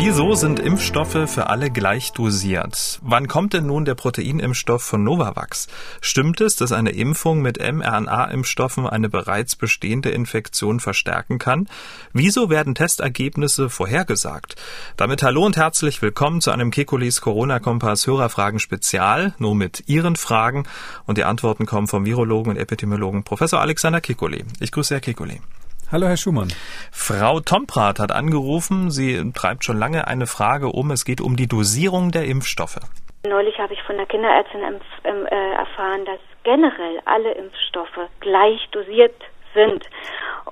[0.00, 3.00] Wieso sind Impfstoffe für alle gleich dosiert?
[3.02, 5.66] Wann kommt denn nun der Proteinimpfstoff von Novavax?
[6.00, 11.66] Stimmt es, dass eine Impfung mit mRNA-Impfstoffen eine bereits bestehende Infektion verstärken kann?
[12.12, 14.54] Wieso werden Testergebnisse vorhergesagt?
[14.96, 20.62] Damit hallo und herzlich willkommen zu einem Kekulis Corona-Kompass Hörerfragen Spezial, nur mit Ihren Fragen.
[21.06, 24.44] Und die Antworten kommen vom Virologen und Epidemiologen Professor Alexander Kekulé.
[24.60, 25.40] Ich grüße Herr Kekulé.
[25.90, 26.48] Hallo, Herr Schumann.
[26.92, 28.90] Frau Tomprat hat angerufen.
[28.90, 30.90] Sie treibt schon lange eine Frage um.
[30.90, 32.78] Es geht um die Dosierung der Impfstoffe.
[33.26, 39.14] Neulich habe ich von der Kinderärztin äh, erfahren, dass generell alle Impfstoffe gleich dosiert
[39.54, 39.82] sind.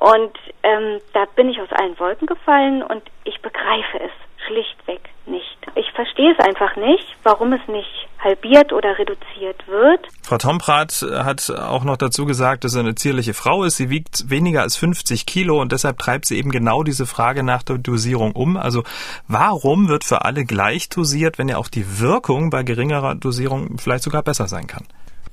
[0.01, 5.59] Und ähm, da bin ich aus allen Wolken gefallen und ich begreife es schlichtweg nicht.
[5.75, 10.01] Ich verstehe es einfach nicht, warum es nicht halbiert oder reduziert wird.
[10.23, 13.77] Frau Tomprat hat auch noch dazu gesagt, dass sie eine zierliche Frau ist.
[13.77, 17.63] Sie wiegt weniger als 50 Kilo und deshalb treibt sie eben genau diese Frage nach
[17.63, 18.57] der Dosierung um.
[18.57, 18.83] Also
[19.29, 24.03] warum wird für alle gleich dosiert, wenn ja auch die Wirkung bei geringerer Dosierung vielleicht
[24.03, 24.85] sogar besser sein kann?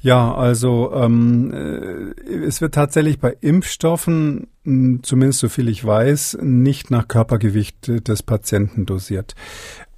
[0.04, 4.48] Ja, also ähm, äh, es wird tatsächlich bei Impfstoffen,
[5.02, 9.34] zumindest so viel ich weiß, nicht nach Körpergewicht des Patienten dosiert.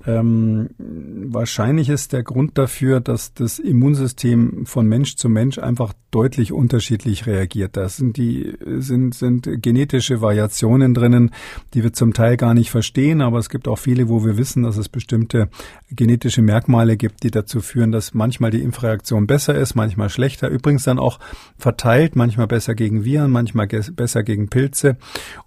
[0.07, 6.53] Ähm, wahrscheinlich ist der Grund dafür, dass das Immunsystem von Mensch zu Mensch einfach deutlich
[6.53, 7.75] unterschiedlich reagiert.
[7.75, 11.31] Da sind die sind sind genetische Variationen drinnen,
[11.73, 14.63] die wir zum Teil gar nicht verstehen, aber es gibt auch viele, wo wir wissen,
[14.63, 15.49] dass es bestimmte
[15.89, 20.49] genetische Merkmale gibt, die dazu führen, dass manchmal die Impfreaktion besser ist, manchmal schlechter.
[20.49, 21.19] Übrigens dann auch
[21.57, 24.97] verteilt, manchmal besser gegen Viren, manchmal besser gegen Pilze.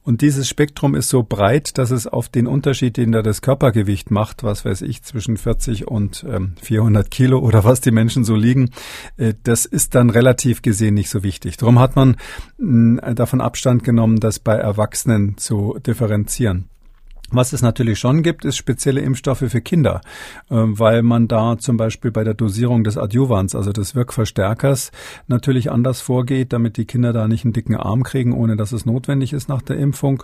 [0.03, 4.11] Und dieses Spektrum ist so breit, dass es auf den Unterschied, den da das Körpergewicht
[4.11, 8.35] macht, was weiß ich, zwischen 40 und ähm, 400 Kilo oder was die Menschen so
[8.35, 8.71] liegen,
[9.19, 11.59] äh, das ist dann relativ gesehen nicht so wichtig.
[11.59, 12.17] Darum hat man
[12.59, 16.71] äh, davon Abstand genommen, das bei Erwachsenen zu differenzieren.
[17.31, 20.01] Was es natürlich schon gibt, ist spezielle Impfstoffe für Kinder,
[20.51, 24.93] ähm, weil man da zum Beispiel bei der Dosierung des Adjuvans, also des Wirkverstärkers,
[25.27, 28.87] natürlich anders vorgeht, damit die Kinder da nicht einen dicken Arm kriegen, ohne dass es
[28.87, 30.23] notwendig ist nach der Impfung.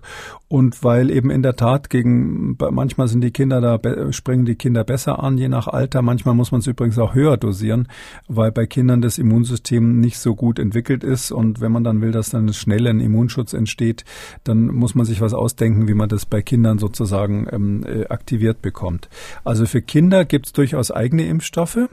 [0.49, 4.83] Und weil eben in der Tat gegen, manchmal sind die Kinder da, springen die Kinder
[4.83, 6.01] besser an, je nach Alter.
[6.01, 7.89] Manchmal muss man es übrigens auch höher dosieren,
[8.29, 11.33] weil bei Kindern das Immunsystem nicht so gut entwickelt ist.
[11.33, 14.07] Und wenn man dann will, dass dann schnell ein Immunschutz entsteht,
[14.43, 18.07] dann muss man sich was ausdenken, wie man das bei Kindern so sozusagen ähm, äh,
[18.09, 19.09] aktiviert bekommt.
[19.45, 21.89] Also für Kinder gibt es durchaus eigene Impfstoffe,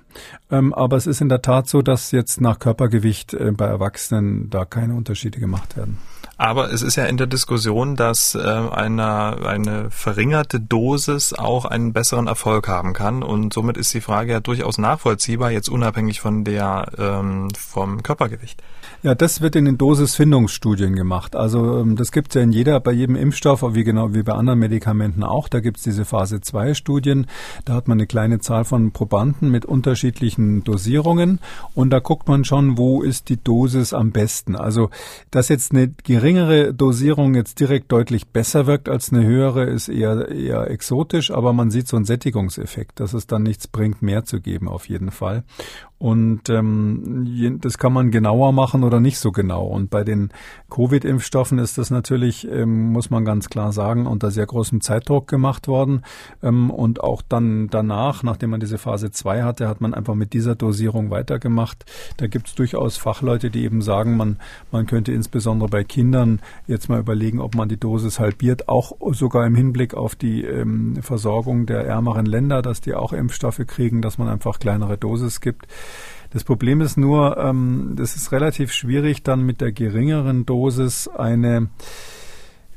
[0.50, 4.50] ähm, aber es ist in der Tat so, dass jetzt nach Körpergewicht äh, bei Erwachsenen
[4.50, 5.98] da keine Unterschiede gemacht werden.
[6.38, 11.94] Aber es ist ja in der Diskussion, dass äh, eine, eine verringerte Dosis auch einen
[11.94, 13.22] besseren Erfolg haben kann.
[13.22, 18.64] Und somit ist die Frage ja durchaus nachvollziehbar, jetzt unabhängig von der ähm, vom Körpergewicht.
[19.04, 21.36] Ja, das wird in den Dosisfindungsstudien gemacht.
[21.36, 24.34] Also ähm, das gibt es ja in jeder, bei jedem Impfstoff, wie genau wie bei
[24.34, 25.50] anderen Medikamenten auch.
[25.50, 27.26] Da gibt es diese Phase 2 Studien.
[27.66, 31.40] Da hat man eine kleine Zahl von Probanden mit unterschiedlichen Dosierungen
[31.74, 34.56] und da guckt man schon, wo ist die Dosis am besten.
[34.56, 34.92] Also
[35.32, 40.30] dass jetzt eine geringere Dosierung jetzt direkt deutlich besser wirkt als eine höhere, ist eher
[40.30, 44.42] eher exotisch, aber man sieht so einen Sättigungseffekt, dass es dann nichts bringt, mehr zu
[44.42, 45.44] geben auf jeden Fall.
[46.02, 49.68] Und ähm, das kann man genauer machen oder nicht so genau.
[49.68, 50.32] Und bei den
[50.72, 55.68] Covid-Impfstoffen ist das natürlich, ähm, muss man ganz klar sagen, unter sehr großem Zeitdruck gemacht
[55.68, 56.02] worden.
[56.42, 60.34] Ähm, und auch dann danach, nachdem man diese Phase 2 hatte, hat man einfach mit
[60.34, 61.86] dieser Dosierung weitergemacht.
[62.18, 64.38] Da gibt es durchaus Fachleute, die eben sagen, man,
[64.72, 69.46] man könnte insbesondere bei Kindern jetzt mal überlegen, ob man die Dosis halbiert, auch sogar
[69.46, 74.18] im Hinblick auf die ähm, Versorgung der ärmeren Länder, dass die auch Impfstoffe kriegen, dass
[74.18, 75.68] man einfach kleinere Dosis gibt.
[76.32, 81.70] Das Problem ist nur, ähm, das ist relativ schwierig, dann mit der geringeren Dosis eine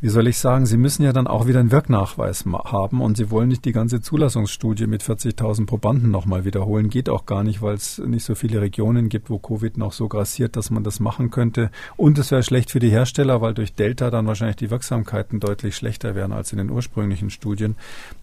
[0.01, 3.31] wie soll ich sagen, Sie müssen ja dann auch wieder einen Wirknachweis haben und Sie
[3.31, 6.91] wollen nicht die ganze Zulassungsstudie mit 40.000 Probanden nochmal wiederholen.
[6.91, 10.09] Geht auch gar nicht, weil es nicht so viele Regionen gibt, wo Covid noch so
[10.09, 11.71] grassiert, dass man das machen könnte.
[11.97, 15.75] Und es wäre schlecht für die Hersteller, weil durch Delta dann wahrscheinlich die Wirksamkeiten deutlich
[15.75, 17.77] schlechter wären als in den ursprünglichen Studien.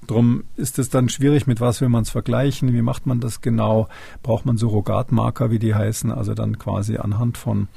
[0.06, 3.42] Drum ist es dann schwierig, mit was will man es vergleichen, wie macht man das
[3.42, 3.88] genau,
[4.24, 7.68] braucht man Surrogatmarker, wie die heißen, also dann quasi anhand von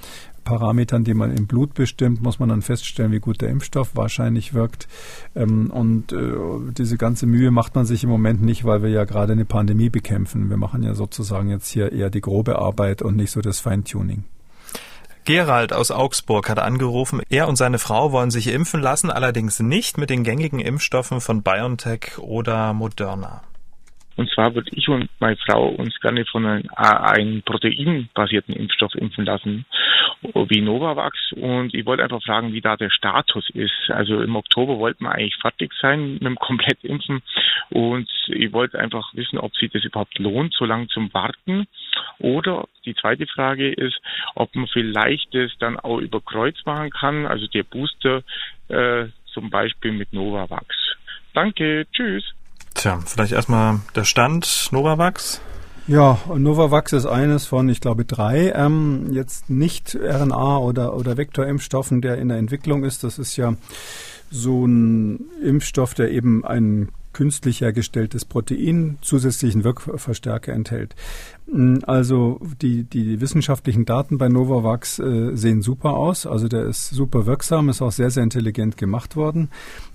[0.45, 4.55] Parametern, die man im Blut bestimmt, muss man dann feststellen, wie gut der Impfstoff wahrscheinlich
[4.55, 4.87] wirkt.
[5.35, 6.35] Ähm, und äh,
[6.77, 9.91] diese ganze Mühe macht man sich im Moment nicht, weil wir ja gerade eine Pandemie
[9.91, 10.51] bekämpfen.
[10.51, 14.25] Wir machen ja sozusagen jetzt hier eher die grobe Arbeit und nicht so das Feintuning.
[15.27, 19.97] Gerald aus Augsburg hat angerufen, er und seine Frau wollen sich impfen lassen, allerdings nicht
[19.97, 23.41] mit den gängigen Impfstoffen von BioNTech oder Moderna.
[24.17, 29.25] Und zwar würde ich und meine Frau uns gerne von einem, einem proteinbasierten Impfstoff impfen
[29.25, 29.65] lassen.
[30.23, 33.91] Wie Novavax und ich wollte einfach fragen, wie da der Status ist.
[33.91, 37.23] Also im Oktober wollten wir eigentlich fertig sein mit dem Komplettimpfen
[37.71, 41.67] und ich wollte einfach wissen, ob sich das überhaupt lohnt, so lange zum Warten.
[42.19, 44.01] Oder die zweite Frage ist,
[44.35, 48.23] ob man vielleicht das dann auch über Kreuz machen kann, also der Booster
[48.69, 50.67] äh, zum Beispiel mit Novavax.
[51.33, 52.25] Danke, tschüss.
[52.75, 55.41] Tja, vielleicht erstmal der Stand Novavax.
[55.87, 62.01] Ja, Novavax ist eines von, ich glaube, drei ähm, jetzt nicht RNA- oder, oder Vektorimpfstoffen,
[62.01, 63.05] der in der Entwicklung ist.
[63.05, 63.55] Das ist ja
[64.31, 70.95] so ein Impfstoff, der eben ein künstlich hergestelltes Protein zusätzlichen Wirkverstärker enthält.
[71.47, 76.27] Mm, also die, die wissenschaftlichen Daten bei Novavax äh, sehen super aus.
[76.27, 79.49] Also der ist super wirksam, ist auch sehr, sehr intelligent gemacht worden.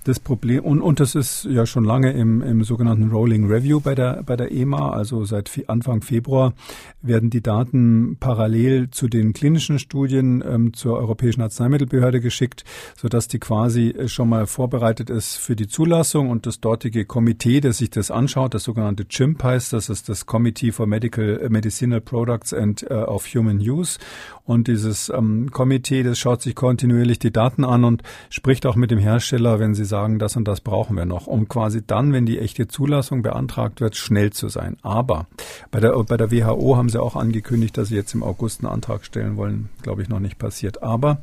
[0.06, 3.96] Das Problem, und, und das ist ja schon lange im, im sogenannten Rolling Review bei
[3.96, 6.54] der, bei der EMA, also seit Anfang Februar
[7.01, 12.63] werden die Daten parallel zu den klinischen Studien ähm, zur Europäischen Arzneimittelbehörde geschickt,
[12.95, 17.60] sodass die quasi äh, schon mal vorbereitet ist für die Zulassung und das dortige Komitee,
[17.60, 22.01] das sich das anschaut, das sogenannte CHIMP heißt, das ist das Committee for Medical Medicinal
[22.01, 24.00] Products and uh, of Human Use.
[24.45, 28.01] Und dieses ähm, Komitee, das schaut sich kontinuierlich die Daten an und
[28.31, 31.47] spricht auch mit dem Hersteller, wenn sie sagen, das und das brauchen wir noch, um
[31.47, 34.77] quasi dann, wenn die echte Zulassung beantragt wird, schnell zu sein.
[34.81, 35.27] Aber
[35.69, 38.74] bei der, bei der WHO haben sie auch angekündigt, dass sie jetzt im August einen
[38.74, 39.69] Antrag stellen wollen.
[39.83, 40.81] Glaube ich noch nicht passiert.
[40.81, 41.21] Aber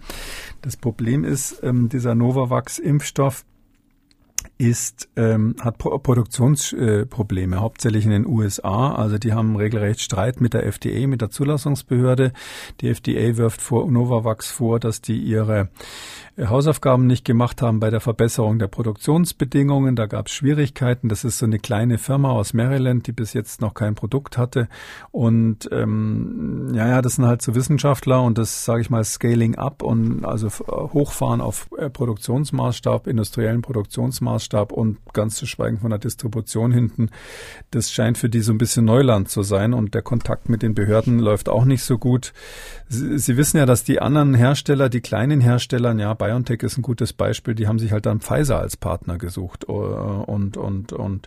[0.63, 3.45] das Problem ist, ähm, dieser Novavax-Impfstoff,
[4.59, 8.95] ist, ähm, hat Pro Produktionsprobleme, äh, hauptsächlich in den USA.
[8.95, 12.33] Also die haben regelrecht Streit mit der FDA, mit der Zulassungsbehörde.
[12.81, 15.69] Die FDA wirft vor Novavax vor, dass die ihre
[16.39, 19.95] Hausaufgaben nicht gemacht haben bei der Verbesserung der Produktionsbedingungen.
[19.95, 21.09] Da gab es Schwierigkeiten.
[21.09, 24.69] Das ist so eine kleine Firma aus Maryland, die bis jetzt noch kein Produkt hatte.
[25.11, 29.57] Und ähm, ja, ja, das sind halt so Wissenschaftler und das sage ich mal Scaling
[29.57, 35.99] up und also hochfahren auf äh, Produktionsmaßstab, industriellen Produktionsmaßstab und ganz zu schweigen von der
[35.99, 37.11] Distribution hinten.
[37.71, 40.75] Das scheint für die so ein bisschen Neuland zu sein und der Kontakt mit den
[40.75, 42.33] Behörden läuft auch nicht so gut.
[42.89, 46.83] Sie, Sie wissen ja, dass die anderen Hersteller, die kleinen Hersteller, ja, BioNTech ist ein
[46.83, 47.55] gutes Beispiel.
[47.55, 51.27] Die haben sich halt dann Pfizer als Partner gesucht äh, und und und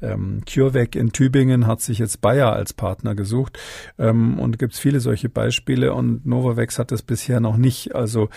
[0.00, 3.58] ähm, CureVac in Tübingen hat sich jetzt Bayer als Partner gesucht
[3.98, 7.94] ähm, und gibt es viele solche Beispiele und Novavax hat das bisher noch nicht.
[7.94, 8.28] Also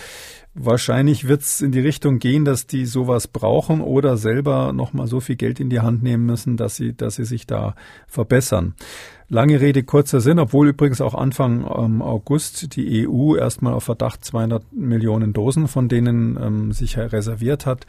[0.54, 5.20] Wahrscheinlich wird es in die Richtung gehen, dass die sowas brauchen oder selber nochmal so
[5.20, 7.74] viel Geld in die Hand nehmen müssen, dass sie, dass sie sich da
[8.06, 8.74] verbessern.
[9.32, 14.22] Lange Rede, kurzer Sinn, obwohl übrigens auch Anfang ähm, August die EU erstmal auf Verdacht
[14.26, 17.86] 200 Millionen Dosen von denen ähm, sich reserviert hat,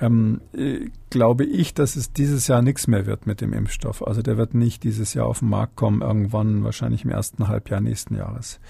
[0.00, 4.06] ähm, äh, glaube ich, dass es dieses Jahr nichts mehr wird mit dem Impfstoff.
[4.06, 7.80] Also der wird nicht dieses Jahr auf den Markt kommen, irgendwann wahrscheinlich im ersten Halbjahr
[7.80, 8.60] nächsten Jahres.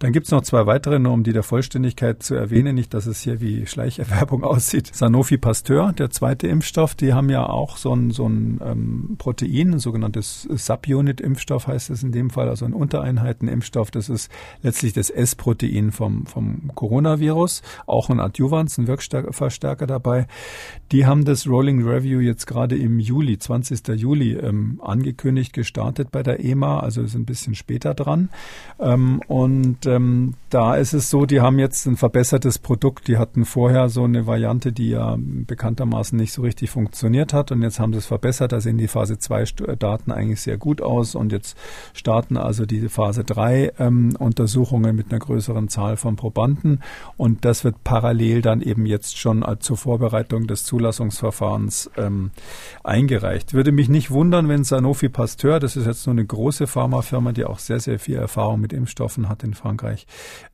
[0.00, 3.06] Dann gibt es noch zwei weitere, nur um die der Vollständigkeit zu erwähnen, nicht, dass
[3.06, 4.90] es hier wie Schleicherwerbung aussieht.
[4.92, 9.74] Sanofi Pasteur, der zweite Impfstoff, die haben ja auch so ein, so ein ähm, Protein,
[9.74, 13.90] ein sogenanntes Subunit-Impfstoff heißt es in dem Fall, also ein Untereinheitenimpfstoff.
[13.90, 14.30] Das ist
[14.62, 20.26] letztlich das S-Protein vom, vom Coronavirus, auch ein Adjuvans, ein Wirkverstärker dabei.
[20.90, 23.88] Die haben das Rolling Review jetzt gerade im Juli, 20.
[23.88, 28.30] Juli, ähm, angekündigt, gestartet bei der EMA, also ist ein bisschen später dran.
[28.80, 33.08] Ähm, und ähm, da ist es so, die haben jetzt ein verbessertes Produkt.
[33.08, 37.62] Die hatten vorher so eine Variante, die ja bekanntermaßen nicht so richtig funktioniert hat und
[37.62, 38.52] jetzt haben sie es verbessert.
[38.52, 39.44] Da sehen die Phase 2
[39.78, 41.47] Daten eigentlich sehr gut aus und jetzt
[41.94, 46.82] starten also diese Phase 3 ähm, Untersuchungen mit einer größeren Zahl von Probanden
[47.16, 52.30] und das wird parallel dann eben jetzt schon zur Vorbereitung des Zulassungsverfahrens ähm,
[52.84, 53.54] eingereicht.
[53.54, 57.44] Würde mich nicht wundern, wenn Sanofi Pasteur, das ist jetzt nur eine große Pharmafirma, die
[57.44, 60.06] auch sehr, sehr viel Erfahrung mit Impfstoffen hat in Frankreich,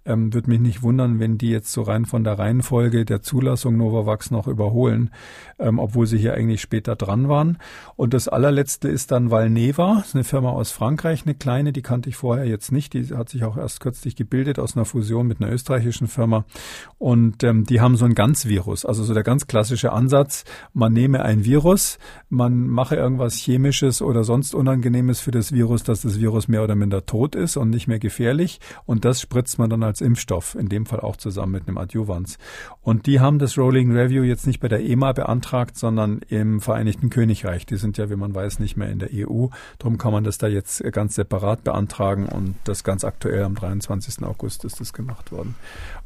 [0.05, 3.77] ähm, würde mich nicht wundern, wenn die jetzt so rein von der Reihenfolge der Zulassung
[3.77, 5.11] Novavax noch überholen,
[5.59, 7.59] ähm, obwohl sie hier eigentlich später dran waren.
[7.97, 12.17] Und das allerletzte ist dann Valneva, eine Firma aus Frankreich, eine kleine, die kannte ich
[12.17, 12.93] vorher jetzt nicht.
[12.93, 16.45] Die hat sich auch erst kürzlich gebildet aus einer Fusion mit einer österreichischen Firma.
[16.99, 21.23] Und ähm, die haben so ein Ganzvirus, also so der ganz klassische Ansatz, man nehme
[21.23, 21.99] ein Virus,
[22.29, 26.75] man mache irgendwas Chemisches oder sonst Unangenehmes für das Virus, dass das Virus mehr oder
[26.75, 28.61] minder tot ist und nicht mehr gefährlich.
[28.87, 32.39] Und das spritzt man dann als Impfstoff, in dem Fall auch zusammen mit einem Adjuvans.
[32.81, 37.11] Und die haben das Rolling Review jetzt nicht bei der EMA beantragt, sondern im Vereinigten
[37.11, 37.67] Königreich.
[37.67, 39.47] Die sind ja, wie man weiß, nicht mehr in der EU.
[39.79, 44.25] Darum kann man das da jetzt ganz, separat beantragen und das ganz aktuell am 23.
[44.25, 45.55] August ist das gemacht worden.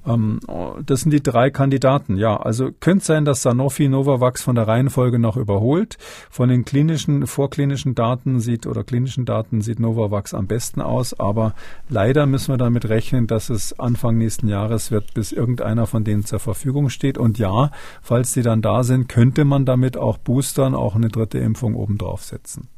[0.07, 0.41] Ähm,
[0.85, 2.17] das sind die drei Kandidaten.
[2.17, 5.99] Ja, also könnte sein, dass Sanofi Novavax von der Reihenfolge noch überholt.
[6.31, 11.55] Von den klinischen, vorklinischen Daten sieht oder klinischen Daten sieht Novavax am besten aus, aber
[11.89, 16.25] leider müssen wir damit rechnen, dass es Anfang nächsten Jahres wird, bis irgendeiner von denen
[16.25, 17.19] zur Verfügung steht.
[17.19, 17.71] Und ja,
[18.03, 22.25] falls die dann da sind, könnte man damit auch boostern, auch eine dritte Impfung obendrauf
[22.25, 22.69] setzen.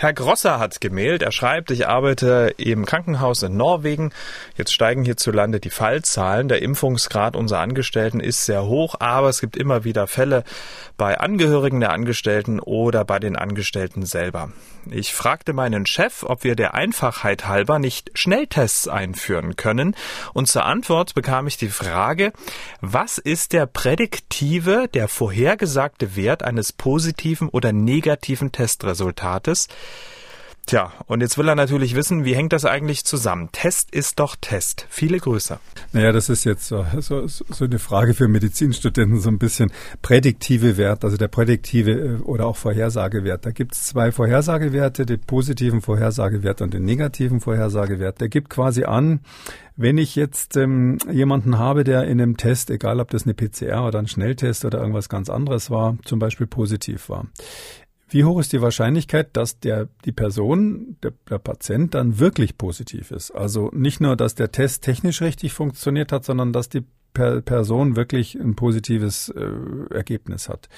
[0.00, 1.22] Herr Grosser hat gemailt.
[1.22, 4.12] Er schreibt, ich arbeite im Krankenhaus in Norwegen.
[4.56, 6.46] Jetzt steigen hierzulande die Fallzahlen.
[6.46, 10.44] Der Impfungsgrad unserer Angestellten ist sehr hoch, aber es gibt immer wieder Fälle
[10.96, 14.52] bei Angehörigen der Angestellten oder bei den Angestellten selber.
[14.90, 19.94] Ich fragte meinen Chef, ob wir der Einfachheit halber nicht Schnelltests einführen können.
[20.32, 22.32] Und zur Antwort bekam ich die Frage,
[22.80, 29.68] was ist der prädiktive, der vorhergesagte Wert eines positiven oder negativen Testresultates?
[30.68, 33.48] Tja, und jetzt will er natürlich wissen, wie hängt das eigentlich zusammen?
[33.52, 34.84] Test ist doch Test.
[34.90, 35.58] Viele Grüße.
[35.94, 39.72] Naja, das ist jetzt so, so, so eine Frage für Medizinstudenten, so ein bisschen
[40.02, 43.46] prädiktive Wert, also der prädiktive äh, oder auch Vorhersagewert.
[43.46, 48.20] Da gibt es zwei Vorhersagewerte, den positiven Vorhersagewert und den negativen Vorhersagewert.
[48.20, 49.20] Der gibt quasi an,
[49.74, 53.86] wenn ich jetzt ähm, jemanden habe, der in einem Test, egal ob das eine PCR
[53.86, 57.26] oder ein Schnelltest oder irgendwas ganz anderes war, zum Beispiel positiv war,
[58.08, 63.10] wie hoch ist die Wahrscheinlichkeit, dass der, die Person, der, der Patient dann wirklich positiv
[63.10, 63.30] ist?
[63.30, 66.84] Also nicht nur, dass der Test technisch richtig funktioniert hat, sondern dass die
[67.18, 70.68] per Person wirklich ein positives äh, Ergebnis hat.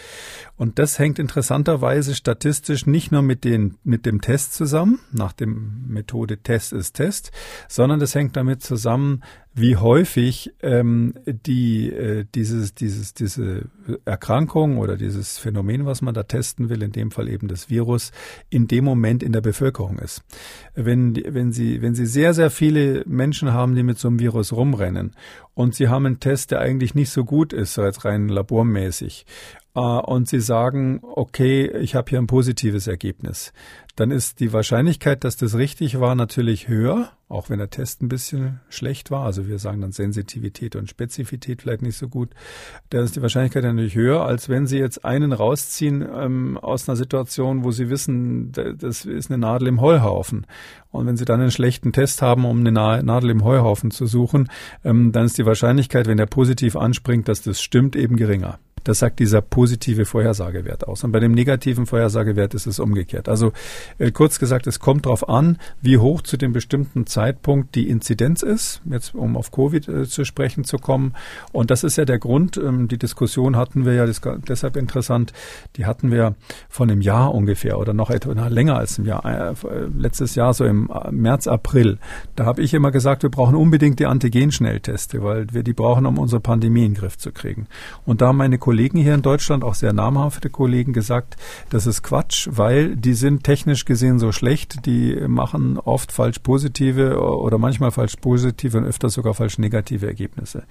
[0.57, 5.87] Und das hängt interessanterweise statistisch nicht nur mit, den, mit dem Test zusammen, nach dem
[5.89, 7.31] Methode Test ist Test,
[7.69, 9.23] sondern das hängt damit zusammen,
[9.53, 13.65] wie häufig ähm, die, äh, dieses, dieses, diese
[14.05, 18.13] Erkrankung oder dieses Phänomen, was man da testen will, in dem Fall eben das Virus,
[18.49, 20.23] in dem Moment in der Bevölkerung ist.
[20.75, 24.53] Wenn, wenn, Sie, wenn Sie sehr, sehr viele Menschen haben, die mit so einem Virus
[24.53, 25.17] rumrennen
[25.55, 29.27] und Sie haben einen Test, der eigentlich nicht so gut ist, so jetzt rein labormäßig,
[29.73, 33.53] und Sie sagen, okay, ich habe hier ein positives Ergebnis,
[34.01, 38.09] dann ist die Wahrscheinlichkeit, dass das richtig war, natürlich höher, auch wenn der Test ein
[38.09, 39.27] bisschen schlecht war.
[39.27, 42.31] Also wir sagen dann Sensitivität und Spezifität vielleicht nicht so gut.
[42.89, 46.97] Da ist die Wahrscheinlichkeit natürlich höher, als wenn Sie jetzt einen rausziehen ähm, aus einer
[46.97, 50.47] Situation, wo Sie wissen, das ist eine Nadel im Heuhaufen.
[50.91, 54.49] Und wenn Sie dann einen schlechten Test haben, um eine Nadel im Heuhaufen zu suchen,
[54.83, 58.59] ähm, dann ist die Wahrscheinlichkeit, wenn der positiv anspringt, dass das stimmt, eben geringer.
[58.85, 61.05] Das sagt dieser positive Vorhersagewert aus.
[61.05, 63.29] Und bei dem negativen Vorhersagewert ist es umgekehrt.
[63.29, 63.53] Also
[63.99, 68.43] äh, kurz gesagt, es kommt darauf an, wie hoch zu dem bestimmten Zeitpunkt die Inzidenz
[68.43, 71.15] ist, jetzt um auf Covid äh, zu sprechen zu kommen.
[71.53, 74.77] Und das ist ja der Grund, ähm, die Diskussion hatten wir ja, das ist deshalb
[74.77, 75.33] interessant,
[75.77, 76.35] die hatten wir
[76.69, 79.55] von einem Jahr ungefähr oder noch etwa na, länger als ein Jahr, äh,
[79.97, 81.99] letztes Jahr so im äh, März, April.
[82.37, 86.19] Da habe ich immer gesagt, wir brauchen unbedingt die Antigen-Schnellteste, weil wir die brauchen, um
[86.19, 87.67] unsere Pandemie in den Griff zu kriegen.
[88.05, 91.37] Und da meine Kollegen hier in Deutschland, auch sehr namhafte Kollegen, gesagt,
[91.71, 97.21] das ist Quatsch, weil die sind technisch gesehen so schlecht, die machen oft falsch positive
[97.21, 100.65] oder manchmal falsch positive und öfter sogar falsch negative Ergebnisse.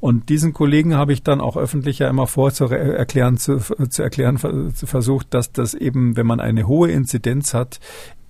[0.00, 4.02] Und diesen Kollegen habe ich dann auch öffentlich ja immer vor zu erklären, zu, zu
[4.02, 7.80] erklären, versucht, dass das eben, wenn man eine hohe Inzidenz hat,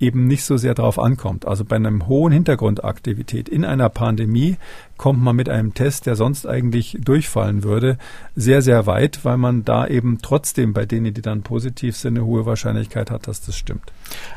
[0.01, 1.47] eben nicht so sehr darauf ankommt.
[1.47, 4.57] Also bei einem hohen Hintergrundaktivität in einer Pandemie
[4.97, 7.99] kommt man mit einem Test, der sonst eigentlich durchfallen würde,
[8.35, 12.27] sehr, sehr weit, weil man da eben trotzdem bei denen, die dann positiv sind, eine
[12.27, 13.93] hohe Wahrscheinlichkeit hat, dass das stimmt.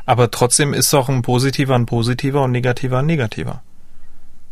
[0.06, 3.62] Aber trotzdem ist doch ein positiver ein positiver und negativer ein negativer.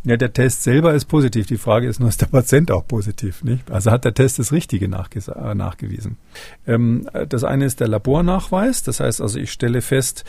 [0.04, 1.46] Ja, der Test selber ist positiv.
[1.46, 3.44] Die Frage ist nur, ist der Patient auch positiv?
[3.44, 3.70] Nicht?
[3.70, 6.16] Also hat der Test das Richtige äh, nachgewiesen.
[6.66, 8.82] Ähm, das eine ist der Labornachweis.
[8.82, 10.24] Das heißt also, ich stelle fest,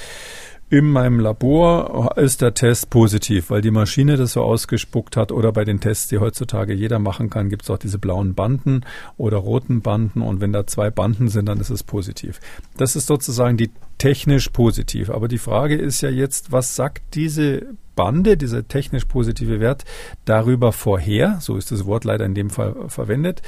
[0.70, 5.52] in meinem Labor ist der Test positiv, weil die Maschine das so ausgespuckt hat oder
[5.52, 8.82] bei den Tests, die heutzutage jeder machen kann, gibt es auch diese blauen Banden
[9.18, 12.40] oder roten Banden und wenn da zwei Banden sind, dann ist es positiv.
[12.78, 15.10] Das ist sozusagen die technisch positiv.
[15.10, 19.86] Aber die Frage ist ja jetzt, was sagt diese Bande, dieser technisch positive Wert
[20.26, 23.42] darüber vorher, so ist das Wort leider in dem Fall verwendet,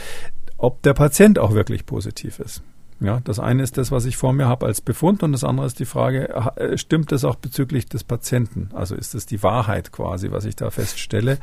[0.57, 2.61] ob der Patient auch wirklich positiv ist.
[3.01, 5.65] Ja, das eine ist das, was ich vor mir habe als Befund und das andere
[5.65, 8.69] ist die Frage, äh, stimmt das auch bezüglich des Patienten?
[8.73, 11.37] Also ist das die Wahrheit quasi, was ich da feststelle?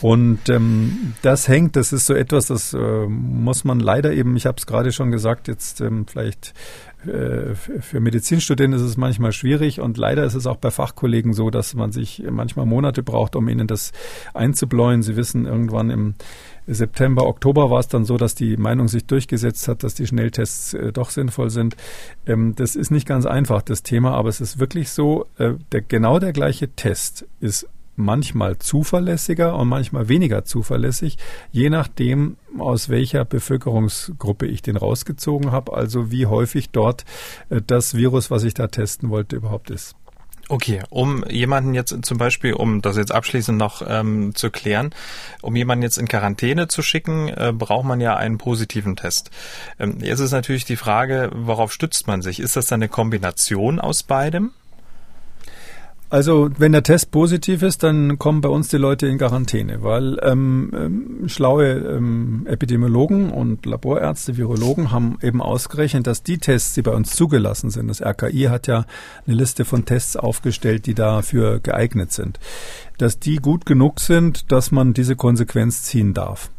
[0.00, 4.46] Und ähm, das hängt, das ist so etwas, das äh, muss man leider eben, ich
[4.46, 6.54] habe es gerade schon gesagt, jetzt ähm, vielleicht
[7.06, 11.74] für Medizinstudenten ist es manchmal schwierig und leider ist es auch bei Fachkollegen so, dass
[11.74, 13.92] man sich manchmal Monate braucht, um ihnen das
[14.34, 15.02] einzubläuen.
[15.02, 16.14] Sie wissen, irgendwann im
[16.66, 20.74] September, Oktober war es dann so, dass die Meinung sich durchgesetzt hat, dass die Schnelltests
[20.74, 21.76] äh, doch sinnvoll sind.
[22.26, 25.82] Ähm, das ist nicht ganz einfach, das Thema, aber es ist wirklich so, äh, der,
[25.82, 31.18] genau der gleiche Test ist manchmal zuverlässiger und manchmal weniger zuverlässig,
[31.50, 37.04] je nachdem, aus welcher Bevölkerungsgruppe ich den rausgezogen habe, also wie häufig dort
[37.50, 39.96] äh, das Virus, was ich da testen wollte, überhaupt ist.
[40.48, 44.94] Okay, um jemanden jetzt zum Beispiel, um das jetzt abschließend noch ähm, zu klären,
[45.42, 49.32] um jemanden jetzt in Quarantäne zu schicken, äh, braucht man ja einen positiven Test.
[49.80, 52.38] Ähm, jetzt ist natürlich die Frage, worauf stützt man sich?
[52.38, 54.52] Ist das dann eine Kombination aus beidem?
[56.08, 60.18] Also wenn der Test positiv ist, dann kommen bei uns die Leute in Quarantäne, weil
[60.22, 66.82] ähm, ähm, schlaue ähm, Epidemiologen und Laborärzte, Virologen haben eben ausgerechnet, dass die Tests, die
[66.82, 68.84] bei uns zugelassen sind, das RKI hat ja
[69.26, 72.38] eine Liste von Tests aufgestellt, die dafür geeignet sind,
[72.98, 76.50] dass die gut genug sind, dass man diese Konsequenz ziehen darf.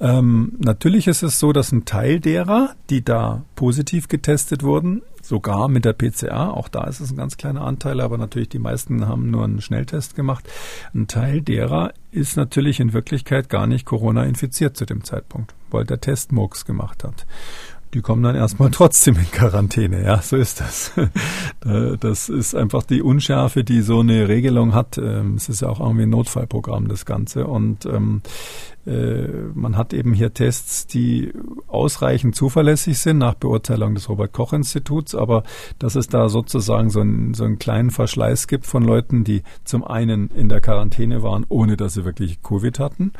[0.00, 5.68] Ähm, natürlich ist es so, dass ein Teil derer, die da positiv getestet wurden, sogar
[5.68, 9.06] mit der PCA, auch da ist es ein ganz kleiner Anteil, aber natürlich die meisten
[9.06, 10.44] haben nur einen Schnelltest gemacht.
[10.92, 15.84] Ein Teil derer ist natürlich in Wirklichkeit gar nicht Corona infiziert zu dem Zeitpunkt, weil
[15.84, 17.26] der Test Murks gemacht hat
[17.94, 20.04] die kommen dann erstmal trotzdem in Quarantäne.
[20.04, 20.92] Ja, so ist das.
[22.00, 24.96] Das ist einfach die Unschärfe, die so eine Regelung hat.
[24.96, 27.46] Ähm, es ist ja auch irgendwie ein Notfallprogramm, das Ganze.
[27.46, 28.22] Und ähm,
[28.79, 31.32] äh, man hat eben hier Tests, die
[31.68, 35.42] ausreichend zuverlässig sind nach Beurteilung des Robert-Koch-Instituts, aber
[35.78, 39.84] dass es da sozusagen so, ein, so einen kleinen Verschleiß gibt von Leuten, die zum
[39.84, 43.12] einen in der Quarantäne waren, ohne dass sie wirklich Covid hatten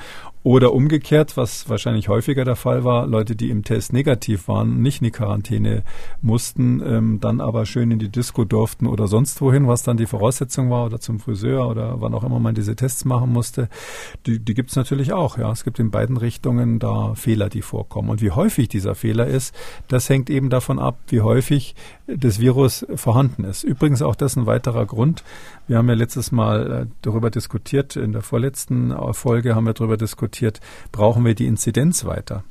[0.43, 5.03] oder umgekehrt, was wahrscheinlich häufiger der Fall war, Leute, die im Test negativ waren, nicht
[5.03, 5.83] in die Quarantäne
[6.23, 10.07] mussten, ähm, dann aber schön in die Disco durften oder sonst wohin, was dann die
[10.07, 13.69] Voraussetzung war, oder zum Friseur oder wann auch immer man diese Tests machen musste.
[14.27, 15.37] Die, die gibt es natürlich auch.
[15.37, 18.11] Ja, Es gibt in beiden Richtungen da Fehler, die vorkommen.
[18.11, 19.55] Und wie häufig dieser Fehler ist,
[19.89, 21.75] das hängt eben davon ab, wie häufig
[22.07, 23.65] das Virus vorhanden ist.
[23.65, 25.25] Übrigens auch das ein weiterer Grund.
[25.67, 29.97] Wir haben ja letztes Mal äh, darüber diskutiert, in der vorletzten Folge haben wir darüber
[29.97, 30.61] diskutiert,
[30.93, 32.45] brauchen wir die Inzidenz weiter.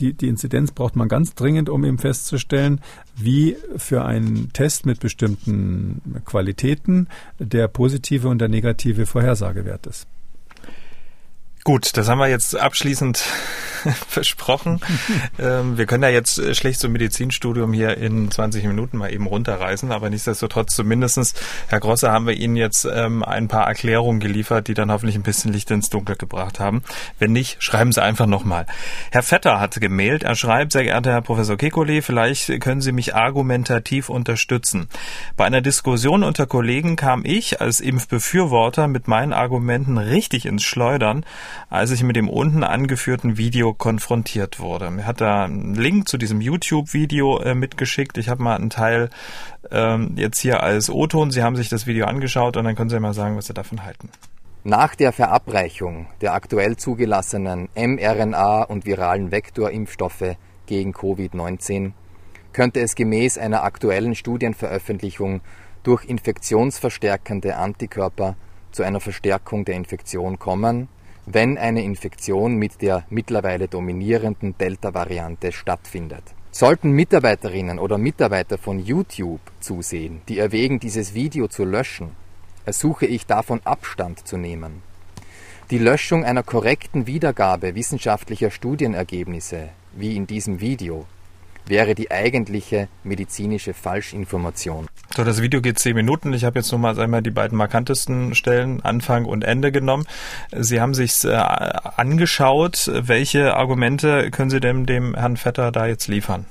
[0.00, 2.80] Die, die Inzidenz braucht man ganz dringend, um eben festzustellen,
[3.16, 10.06] wie für einen Test mit bestimmten Qualitäten der positive und der negative Vorhersagewert ist.
[11.68, 13.18] Gut, das haben wir jetzt abschließend
[14.08, 14.80] versprochen.
[15.38, 19.12] ähm, wir können ja jetzt äh, schlecht so ein Medizinstudium hier in 20 Minuten mal
[19.12, 21.34] eben runterreißen, aber nichtsdestotrotz zumindestens,
[21.66, 25.22] Herr Grosser, haben wir Ihnen jetzt ähm, ein paar Erklärungen geliefert, die dann hoffentlich ein
[25.22, 26.82] bisschen Licht ins Dunkel gebracht haben.
[27.18, 28.64] Wenn nicht, schreiben Sie einfach nochmal.
[29.10, 33.14] Herr Vetter hat gemailt, er schreibt, sehr geehrter Herr Professor Kekulé, vielleicht können Sie mich
[33.14, 34.88] argumentativ unterstützen.
[35.36, 41.26] Bei einer Diskussion unter Kollegen kam ich als Impfbefürworter mit meinen Argumenten richtig ins Schleudern,
[41.70, 44.90] als ich mit dem unten angeführten Video konfrontiert wurde.
[44.90, 48.18] Mir hat da einen Link zu diesem YouTube-Video äh, mitgeschickt.
[48.18, 49.10] Ich habe mal einen Teil
[49.70, 51.30] ähm, jetzt hier als O-Ton.
[51.30, 53.84] Sie haben sich das Video angeschaut und dann können Sie mal sagen, was Sie davon
[53.84, 54.10] halten.
[54.64, 61.92] Nach der Verabreichung der aktuell zugelassenen mRNA- und viralen Vektorimpfstoffe gegen Covid-19
[62.52, 65.42] könnte es gemäß einer aktuellen Studienveröffentlichung
[65.84, 68.36] durch infektionsverstärkende Antikörper
[68.72, 70.88] zu einer Verstärkung der Infektion kommen
[71.32, 76.22] wenn eine Infektion mit der mittlerweile dominierenden Delta-Variante stattfindet.
[76.50, 82.12] Sollten Mitarbeiterinnen oder Mitarbeiter von YouTube zusehen, die erwägen, dieses Video zu löschen,
[82.64, 84.82] ersuche ich davon Abstand zu nehmen.
[85.70, 91.04] Die Löschung einer korrekten Wiedergabe wissenschaftlicher Studienergebnisse, wie in diesem Video,
[91.68, 94.86] wäre die eigentliche medizinische Falschinformation.
[95.16, 96.32] So, das Video geht zehn Minuten.
[96.32, 100.04] Ich habe jetzt nur mal einmal die beiden markantesten Stellen, Anfang und Ende genommen.
[100.56, 102.90] Sie haben sich äh, angeschaut.
[102.94, 106.46] Welche Argumente können Sie dem, dem Herrn Vetter da jetzt liefern?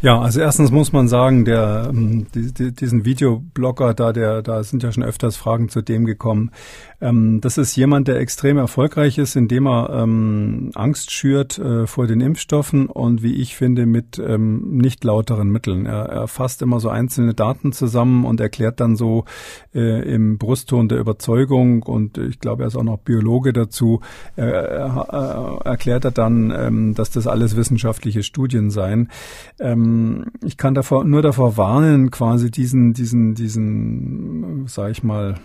[0.00, 4.62] Ja, also erstens muss man sagen, der ähm, die, die, diesen Videoblogger da, der da
[4.62, 6.52] sind ja schon öfters Fragen zu dem gekommen.
[7.00, 12.06] Ähm, das ist jemand, der extrem erfolgreich ist, indem er ähm, Angst schürt äh, vor
[12.06, 15.86] den Impfstoffen und wie ich finde mit ähm, nicht lauteren Mitteln.
[15.86, 19.24] Er, er fasst immer so einzelne Daten zusammen und erklärt dann so
[19.74, 24.00] äh, im Brustton der Überzeugung und ich glaube, er ist auch noch Biologe dazu.
[24.34, 29.08] Er, er, er erklärt er dann, ähm, dass das alles wissenschaftliche Studien seien.
[29.60, 35.36] Ähm, ich kann davor, nur davor warnen, quasi diesen, diesen, diesen, sage ich mal,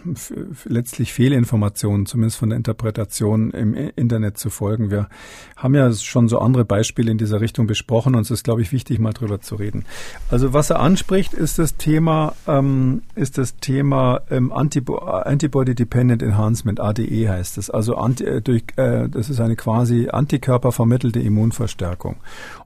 [0.65, 4.91] letztlich Fehlinformationen, zumindest von der Interpretation im Internet zu folgen.
[4.91, 5.09] Wir
[5.55, 8.71] haben ja schon so andere Beispiele in dieser Richtung besprochen und es ist, glaube ich,
[8.71, 9.85] wichtig, mal drüber zu reden.
[10.29, 16.79] Also was er anspricht, ist das Thema, ähm, ist das Thema ähm, Antibody Dependent Enhancement,
[16.79, 17.69] ADE heißt es.
[17.69, 22.17] Also anti, äh, durch, äh, das ist eine quasi antikörpervermittelte Immunverstärkung.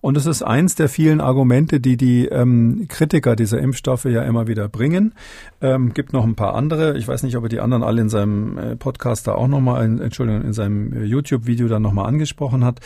[0.01, 4.47] Und es ist eins der vielen Argumente, die die ähm, Kritiker dieser Impfstoffe ja immer
[4.47, 5.13] wieder bringen.
[5.61, 6.97] Ähm, gibt noch ein paar andere.
[6.97, 9.83] Ich weiß nicht, ob er die anderen alle in seinem äh, Podcast da auch nochmal,
[10.01, 12.79] Entschuldigung, in seinem äh, YouTube-Video dann nochmal angesprochen hat.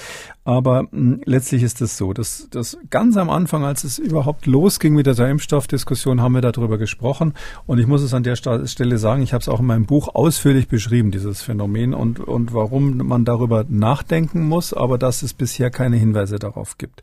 [0.44, 4.46] Aber mh, hm, letztlich ist es so, dass, dass ganz am Anfang, als es überhaupt
[4.46, 7.34] losging mit der Impfstoffdiskussion, haben wir darüber gesprochen.
[7.65, 10.15] Und ich muss es an der Stelle sagen, ich habe es auch in meinem Buch
[10.15, 15.70] ausführlich beschrieben, dieses Phänomen und, und warum man darüber nachdenken muss, aber dass es bisher
[15.70, 17.02] keine Hinweise darauf gibt.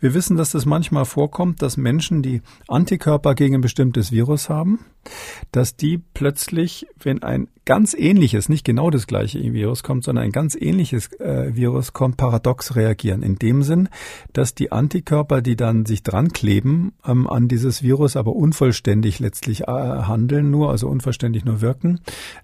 [0.00, 4.80] Wir wissen, dass es manchmal vorkommt, dass Menschen, die Antikörper gegen ein bestimmtes Virus haben,
[5.52, 10.32] dass die plötzlich, wenn ein ganz ähnliches, nicht genau das gleiche Virus kommt, sondern ein
[10.32, 13.22] ganz ähnliches äh, Virus kommt, paradox reagieren.
[13.22, 13.88] In dem Sinn,
[14.32, 19.62] dass die Antikörper, die dann sich dran kleben ähm, an dieses Virus, aber unvollständig letztlich
[19.62, 22.00] äh, handeln, nur, also unvollständig nur wirken,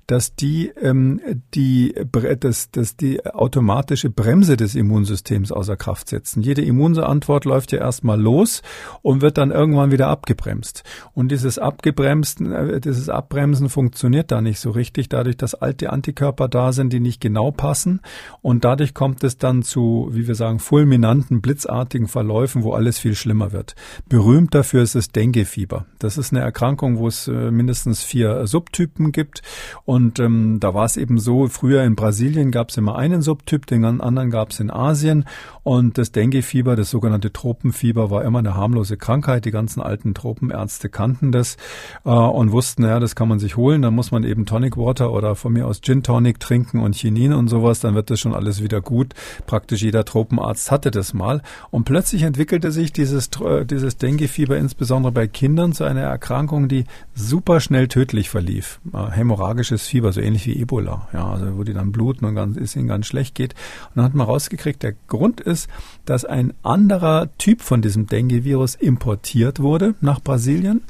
[0.07, 1.21] dass die ähm,
[1.55, 1.95] die
[2.41, 6.43] dass, dass die automatische Bremse des Immunsystems außer Kraft setzen.
[6.43, 8.63] Jede Immunantwort läuft ja erstmal los
[9.03, 10.85] und wird dann irgendwann wieder abgebremst.
[11.15, 16.49] Und dieses Abgebremsten äh, dieses Abbremsen funktioniert da nicht so richtig, dadurch, dass alte Antikörper
[16.49, 18.01] da sind, die nicht genau passen.
[18.43, 23.15] Und dadurch kommt es dann zu, wie wir sagen, fulminanten, blitzartigen Verläufen, wo alles viel
[23.15, 23.75] schlimmer wird.
[24.09, 25.87] Berühmt dafür ist das Dengue-Fieber.
[25.99, 29.43] Das ist eine Erkrankung, wo es äh, mindestens vier Subtypen gibt.
[29.85, 33.67] Und ähm, da war es eben so, früher in Brasilien gab es immer einen Subtyp,
[33.67, 35.25] den anderen gab es in Asien.
[35.63, 39.45] Und das Dengue-Fieber, das sogenannte Tropenfieber, war immer eine harmlose Krankheit.
[39.45, 41.57] Die ganzen alten Tropenärzte kannten das.
[42.05, 45.13] Äh, und wussten, ja, das kann man sich holen, dann muss man eben Tonic Water
[45.13, 48.35] oder von mir aus Gin Tonic trinken und Chinin und sowas, dann wird das schon
[48.35, 49.15] alles wieder gut.
[49.47, 51.41] Praktisch jeder Tropenarzt hatte das mal.
[51.71, 56.87] Und plötzlich entwickelte sich dieses, äh, dieses Dengue-Fieber insbesondere bei Kindern zu einer Erkrankung, die
[57.15, 58.81] super schnell tödlich verlief.
[58.93, 62.57] Äh, hämorrhagisches Fieber, so ähnlich wie Ebola, ja, also wo die dann bluten und ganz,
[62.57, 63.55] es ihnen ganz schlecht geht.
[63.91, 65.69] Und dann hat man rausgekriegt, der Grund ist,
[66.07, 70.83] dass ein anderer Typ von diesem Dengue-Virus importiert wurde nach Brasilien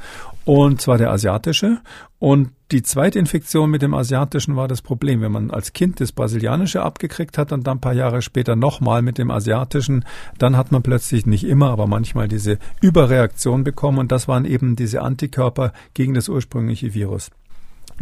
[0.46, 1.80] und zwar der asiatische.
[2.20, 5.20] Und die zweite Infektion mit dem asiatischen war das Problem.
[5.20, 9.02] Wenn man als Kind das brasilianische abgekriegt hat und dann ein paar Jahre später nochmal
[9.02, 10.04] mit dem asiatischen,
[10.38, 13.98] dann hat man plötzlich nicht immer, aber manchmal diese Überreaktion bekommen.
[13.98, 17.30] Und das waren eben diese Antikörper gegen das ursprüngliche Virus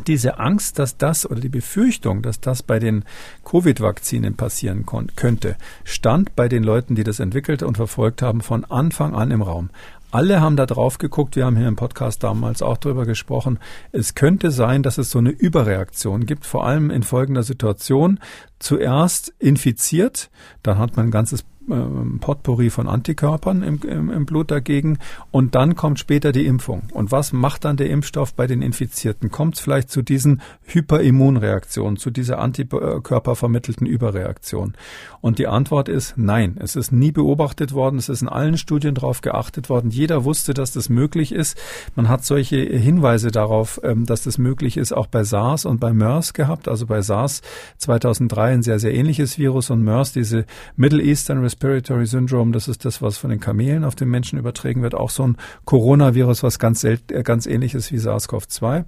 [0.06, 3.04] diese Angst, dass das oder die Befürchtung, dass das bei den
[3.44, 9.14] Covid-Vakzinen passieren könnte, stand bei den Leuten, die das entwickelt und verfolgt haben, von Anfang
[9.14, 9.70] an im Raum.
[10.14, 11.34] Alle haben da drauf geguckt.
[11.34, 13.58] Wir haben hier im Podcast damals auch drüber gesprochen.
[13.90, 18.20] Es könnte sein, dass es so eine Überreaktion gibt, vor allem in folgender Situation.
[18.60, 20.30] Zuerst infiziert,
[20.62, 24.98] dann hat man ein ganzes ähm, Potpourri von Antikörpern im, im, im, Blut dagegen
[25.30, 26.82] und dann kommt später die Impfung.
[26.92, 29.30] Und was macht dann der Impfstoff bei den Infizierten?
[29.30, 34.74] Kommt es vielleicht zu diesen Hyperimmunreaktionen, zu dieser antikörpervermittelten Überreaktion?
[35.20, 36.56] Und die Antwort ist nein.
[36.60, 37.98] Es ist nie beobachtet worden.
[37.98, 39.90] Es ist in allen Studien darauf geachtet worden.
[39.90, 41.58] Jeder wusste, dass das möglich ist.
[41.94, 45.92] Man hat solche Hinweise darauf, ähm, dass das möglich ist, auch bei SARS und bei
[45.92, 46.68] MERS gehabt.
[46.68, 47.40] Also bei SARS
[47.78, 50.44] 2003 ein sehr, sehr ähnliches Virus und MERS, diese
[50.76, 54.82] Middle Eastern Respiratory Syndrome, das ist das, was von den Kamelen auf den Menschen übertragen
[54.82, 58.84] wird, auch so ein Coronavirus, was ganz, äh, ganz ähnlich ist wie SARS-CoV-2.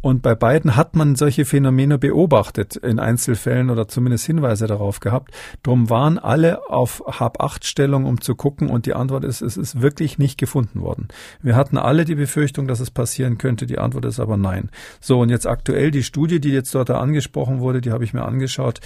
[0.00, 5.32] Und bei beiden hat man solche Phänomene beobachtet, in Einzelfällen oder zumindest Hinweise darauf gehabt.
[5.62, 8.70] Drum waren alle auf Hab-Acht-Stellung, um zu gucken.
[8.70, 11.08] Und die Antwort ist, es ist wirklich nicht gefunden worden.
[11.42, 13.66] Wir hatten alle die Befürchtung, dass es passieren könnte.
[13.66, 14.70] Die Antwort ist aber nein.
[15.00, 18.24] So, und jetzt aktuell die Studie, die jetzt dort angesprochen wurde, die habe ich mir
[18.24, 18.80] angeschaut.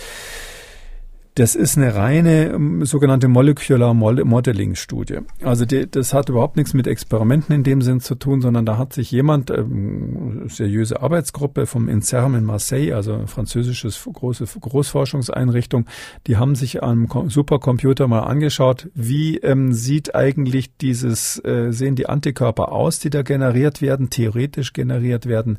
[1.34, 5.18] Das ist eine reine ähm, sogenannte Molecular Modeling Studie.
[5.42, 8.78] Also die, das hat überhaupt nichts mit Experimenten in dem Sinn zu tun, sondern da
[8.78, 15.86] hat sich jemand, ähm, seriöse Arbeitsgruppe vom INSERM in Marseille, also französisches große Großforschungseinrichtung,
[16.26, 22.08] die haben sich am Supercomputer mal angeschaut, wie ähm, sieht eigentlich dieses, äh, sehen die
[22.08, 25.58] Antikörper aus, die da generiert werden, theoretisch generiert werden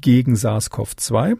[0.00, 1.36] gegen SARS-CoV-2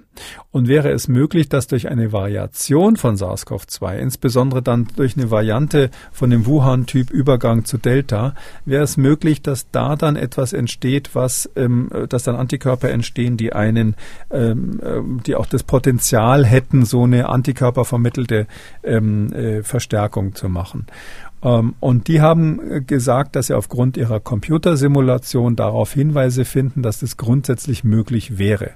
[0.51, 5.31] und wäre es möglich, dass durch eine Variation von SARS-CoV SARS-CoV-2, insbesondere dann durch eine
[5.31, 8.35] Variante von dem Wuhan-Typ Übergang zu Delta,
[8.65, 13.53] wäre es möglich, dass da dann etwas entsteht, was, ähm, dass dann Antikörper entstehen, die
[13.53, 13.97] einen,
[14.31, 18.47] ähm, ähm die auch das Potenzial hätten, so eine antikörpervermittelte
[18.85, 20.87] ähm, äh, Verstärkung zu machen.
[21.43, 27.01] Ähm, und die haben äh, gesagt, dass sie aufgrund ihrer Computersimulation darauf Hinweise finden, dass
[27.01, 28.71] das grundsätzlich möglich wäre.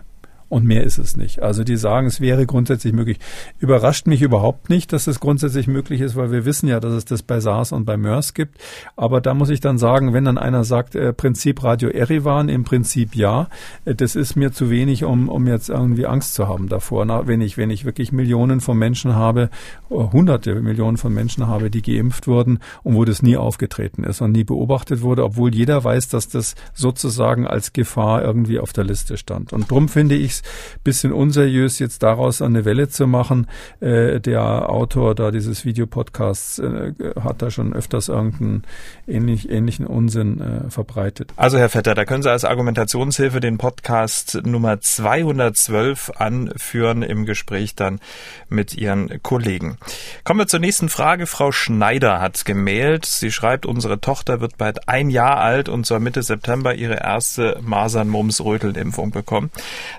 [0.49, 1.43] Und mehr ist es nicht.
[1.43, 3.19] Also die sagen, es wäre grundsätzlich möglich.
[3.59, 7.05] Überrascht mich überhaupt nicht, dass es grundsätzlich möglich ist, weil wir wissen ja, dass es
[7.05, 8.59] das bei SARS und bei MERS gibt.
[8.95, 12.63] Aber da muss ich dann sagen, wenn dann einer sagt, äh, Prinzip Radio Erivan, im
[12.63, 13.49] Prinzip ja,
[13.85, 17.05] äh, das ist mir zu wenig, um, um jetzt irgendwie Angst zu haben davor.
[17.07, 19.51] Na, wenn ich, wenn ich wirklich Millionen von Menschen habe,
[19.91, 24.21] äh, hunderte Millionen von Menschen habe, die geimpft wurden und wo das nie aufgetreten ist
[24.21, 28.85] und nie beobachtet wurde, obwohl jeder weiß, dass das sozusagen als Gefahr irgendwie auf der
[28.85, 29.53] Liste stand.
[29.53, 33.47] Und drum finde ich es bisschen unseriös, jetzt daraus eine Welle zu machen.
[33.81, 38.63] Äh, der Autor da dieses Videopodcasts äh, hat da schon öfters irgendeinen
[39.07, 41.33] ähnlich, ähnlichen Unsinn äh, verbreitet.
[41.37, 47.75] Also Herr Vetter, da können Sie als Argumentationshilfe den Podcast Nummer 212 anführen im Gespräch
[47.75, 48.01] dann
[48.49, 49.79] mit Ihren Kollegen.
[50.25, 51.27] Kommen wir zur nächsten Frage.
[51.27, 53.07] Frau Schneider hat gemailt.
[53.07, 57.59] Sie schreibt, unsere Tochter wird bald ein Jahr alt und soll Mitte September ihre erste
[57.63, 59.51] Masern-Mumps-Röteln-Impfung bekommen.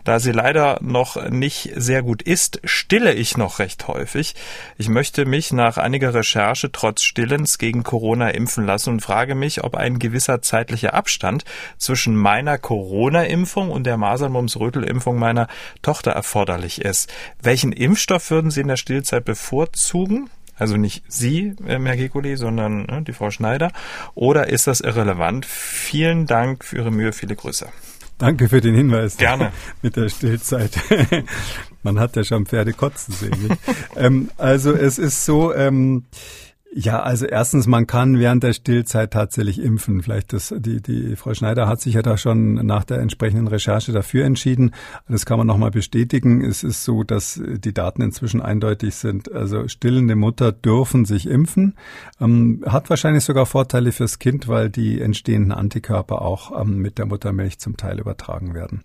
[0.04, 4.35] Da sie sie leider noch nicht sehr gut ist, stille ich noch recht häufig.
[4.77, 9.63] Ich möchte mich nach einiger Recherche trotz Stillens gegen Corona impfen lassen und frage mich,
[9.63, 11.45] ob ein gewisser zeitlicher Abstand
[11.77, 15.47] zwischen meiner Corona-Impfung und der Masern-Mumps-Rötel-Impfung meiner
[15.81, 17.09] Tochter erforderlich ist.
[17.41, 20.29] Welchen Impfstoff würden Sie in der Stillzeit bevorzugen?
[20.57, 23.71] Also nicht Sie, äh, Herr Gekuli, sondern ne, die Frau Schneider.
[24.13, 25.45] Oder ist das irrelevant?
[25.45, 27.13] Vielen Dank für Ihre Mühe.
[27.13, 27.69] Viele Grüße.
[28.17, 29.17] Danke für den Hinweis.
[29.17, 29.51] Gerne.
[29.82, 30.71] Mit der Stillzeit.
[31.84, 33.58] Man hat ja schon Pferde kotzen sehen.
[33.95, 36.06] ähm, also es ist so, ähm,
[36.73, 40.03] ja, also erstens, man kann während der Stillzeit tatsächlich impfen.
[40.03, 43.91] Vielleicht das, die, die Frau Schneider hat sich ja da schon nach der entsprechenden Recherche
[43.93, 44.71] dafür entschieden.
[45.08, 46.43] Das kann man nochmal bestätigen.
[46.43, 49.32] Es ist so, dass die Daten inzwischen eindeutig sind.
[49.32, 51.75] Also stillende Mutter dürfen sich impfen.
[52.19, 57.06] Ähm, hat wahrscheinlich sogar Vorteile fürs Kind, weil die entstehenden Antikörper auch ähm, mit der
[57.06, 58.84] Muttermilch zum Teil übertragen werden.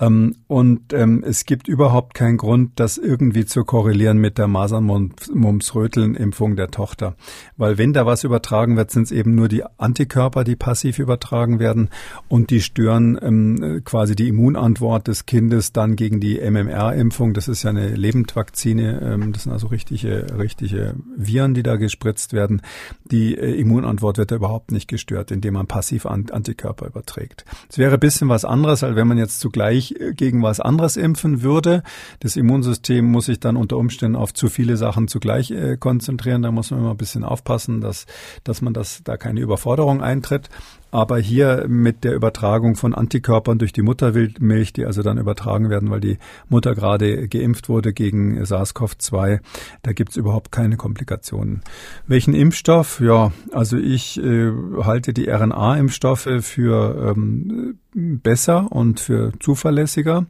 [0.00, 6.54] Ähm, und ähm, es gibt überhaupt keinen Grund, das irgendwie zu korrelieren mit der Masern-Mumps-Röteln-Impfung
[6.56, 7.16] der Tochter.
[7.56, 11.58] Weil wenn da was übertragen wird, sind es eben nur die Antikörper, die passiv übertragen
[11.58, 11.88] werden
[12.28, 17.34] und die stören ähm, quasi die Immunantwort des Kindes dann gegen die MMR-Impfung.
[17.34, 19.00] Das ist ja eine Lebendvakzine.
[19.02, 22.62] Ähm, das sind also richtige, richtige Viren, die da gespritzt werden.
[23.04, 27.44] Die äh, Immunantwort wird da überhaupt nicht gestört, indem man passiv Antikörper überträgt.
[27.68, 30.96] Es wäre ein bisschen was anderes, als wenn man jetzt zugleich sich gegen was anderes
[30.96, 31.82] impfen würde.
[32.20, 36.42] Das Immunsystem muss sich dann unter Umständen auf zu viele Sachen zugleich äh, konzentrieren.
[36.42, 38.06] Da muss man immer ein bisschen aufpassen, dass,
[38.44, 40.48] dass man das, da keine Überforderung eintritt.
[40.90, 45.90] Aber hier mit der Übertragung von Antikörpern durch die Muttermilch, die also dann übertragen werden,
[45.90, 49.40] weil die Mutter gerade geimpft wurde gegen SARS-CoV-2,
[49.82, 51.62] da gibt's überhaupt keine Komplikationen.
[52.06, 53.00] Welchen Impfstoff?
[53.00, 54.50] Ja, also ich äh,
[54.82, 60.26] halte die RNA-Impfstoffe für ähm, besser und für zuverlässiger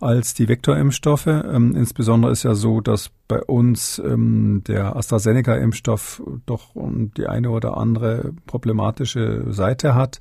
[0.00, 1.26] als die Vektorimpfstoffe.
[1.26, 6.74] Ähm, insbesondere ist ja so, dass bei uns ähm, der AstraZeneca-Impfstoff doch
[7.16, 10.18] die eine oder andere problematische Seite hat.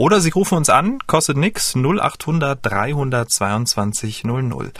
[0.00, 4.72] oder Sie rufen uns an, kostet nix, 0800 322 00.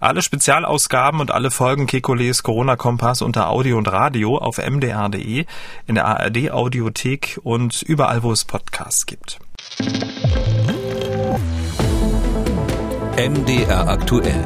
[0.00, 5.46] Alle Spezialausgaben und alle Folgen Kekules Corona-Kompass unter Audio und Radio auf mdr.de,
[5.86, 9.38] in der ARD Audiothek und überall, wo es Podcasts gibt.
[13.16, 14.44] MDR aktuell.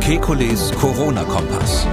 [0.00, 1.86] Kekules Corona-Kompass.